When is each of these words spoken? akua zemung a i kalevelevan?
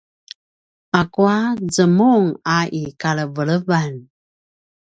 akua 0.99 1.35
zemung 1.73 2.27
a 2.57 2.57
i 2.81 2.83
kalevelevan? 3.01 3.93